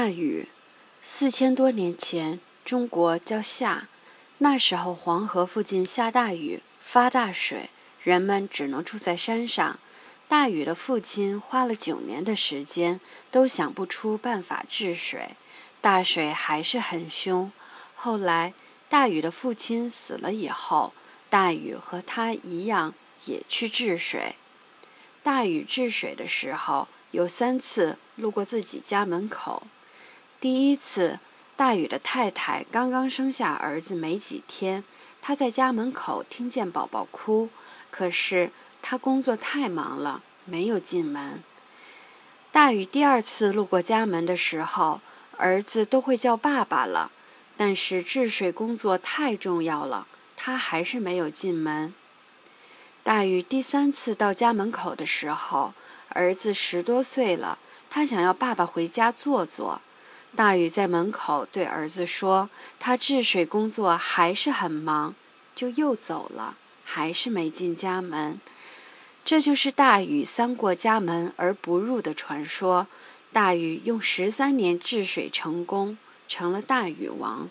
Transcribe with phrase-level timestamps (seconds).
[0.00, 0.46] 大禹，
[1.02, 3.88] 四千多年前，中国叫夏。
[4.38, 7.68] 那时候黄河附近下大雨，发大水，
[8.04, 9.80] 人们只能住在山上。
[10.28, 13.00] 大禹的父亲花了九年的时间，
[13.32, 15.30] 都想不出办法治水，
[15.80, 17.50] 大水还是很凶。
[17.96, 18.54] 后来，
[18.88, 20.92] 大禹的父亲死了以后，
[21.28, 22.94] 大禹和他一样
[23.24, 24.36] 也去治水。
[25.24, 29.64] 大禹治水的时候，有三次路过自己家门口。
[30.40, 31.18] 第一次，
[31.56, 34.84] 大禹的太太刚刚生下儿子没几天，
[35.20, 37.48] 他在家门口听见宝宝哭，
[37.90, 41.42] 可是他工作太忙了，没有进门。
[42.52, 45.00] 大禹第二次路过家门的时候，
[45.36, 47.10] 儿子都会叫爸爸了，
[47.56, 51.92] 但是治水工作太重要了，他还是没有进门。
[53.02, 55.74] 大禹第三次到家门口的时候，
[56.10, 57.58] 儿子十多岁了，
[57.90, 59.82] 他想要爸爸回家坐坐。
[60.38, 65.16] 大禹在门口对儿子说：“他治水工作还是很忙，
[65.56, 68.40] 就又走了，还是没进家门。”
[69.26, 72.86] 这就是大禹三过家门而不入的传说。
[73.32, 77.50] 大禹用十三年治水成功，成了大禹王。